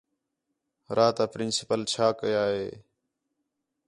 [0.97, 2.67] راتا پرنسپل چھا کَیا ہے